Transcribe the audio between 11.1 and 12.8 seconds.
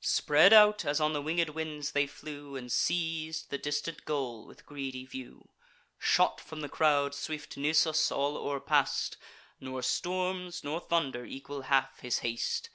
equal half his haste.